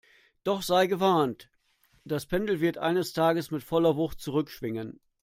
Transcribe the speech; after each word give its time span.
Doch 0.43 0.63
sei 0.63 0.87
gewarnt, 0.87 1.51
das 2.05 2.25
Pendel 2.25 2.59
wird 2.59 2.79
eines 2.79 3.13
Tages 3.13 3.51
mit 3.51 3.61
voller 3.61 3.97
Wucht 3.97 4.19
zurückschwingen! 4.19 4.99